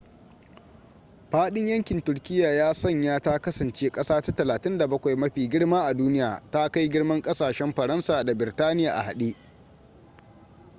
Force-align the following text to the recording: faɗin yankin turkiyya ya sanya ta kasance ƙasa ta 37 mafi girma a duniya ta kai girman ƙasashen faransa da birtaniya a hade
faɗin 1.31 1.67
yankin 1.67 2.01
turkiyya 2.03 2.53
ya 2.53 2.73
sanya 2.73 3.19
ta 3.19 3.39
kasance 3.39 3.89
ƙasa 3.89 4.21
ta 4.21 4.33
37 4.45 5.15
mafi 5.15 5.49
girma 5.49 5.85
a 5.85 5.93
duniya 5.93 6.41
ta 6.51 6.69
kai 6.69 6.89
girman 6.89 7.21
ƙasashen 7.21 7.73
faransa 7.73 8.23
da 8.23 8.33
birtaniya 8.35 8.93
a 8.95 9.01
hade 9.01 9.35